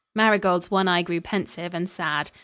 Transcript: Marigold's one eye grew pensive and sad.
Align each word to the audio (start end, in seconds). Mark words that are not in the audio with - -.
Marigold's 0.15 0.71
one 0.71 0.87
eye 0.87 1.03
grew 1.03 1.21
pensive 1.21 1.75
and 1.75 1.87
sad. 1.87 2.31